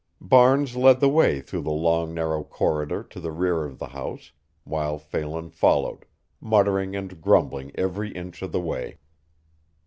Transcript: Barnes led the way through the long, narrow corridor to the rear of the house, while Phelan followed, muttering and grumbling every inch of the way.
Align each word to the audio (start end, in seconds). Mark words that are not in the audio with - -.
Barnes 0.19 0.75
led 0.75 0.99
the 0.99 1.09
way 1.09 1.41
through 1.41 1.61
the 1.61 1.69
long, 1.69 2.11
narrow 2.15 2.43
corridor 2.43 3.03
to 3.03 3.19
the 3.19 3.31
rear 3.31 3.65
of 3.65 3.77
the 3.77 3.89
house, 3.89 4.31
while 4.63 4.97
Phelan 4.97 5.51
followed, 5.51 6.05
muttering 6.39 6.95
and 6.95 7.21
grumbling 7.21 7.71
every 7.75 8.09
inch 8.11 8.41
of 8.41 8.51
the 8.51 8.61
way. 8.61 8.97